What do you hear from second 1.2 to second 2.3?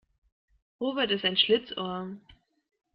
ein Schlitzohr.